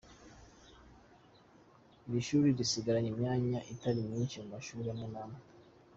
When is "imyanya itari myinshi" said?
3.13-4.35